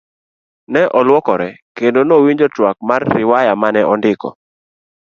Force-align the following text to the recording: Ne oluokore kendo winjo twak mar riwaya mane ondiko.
Ne 0.71 0.81
oluokore 0.99 1.49
kendo 1.77 2.15
winjo 2.23 2.47
twak 2.55 2.77
mar 2.89 3.01
riwaya 3.15 3.53
mane 3.61 3.81
ondiko. 3.93 4.29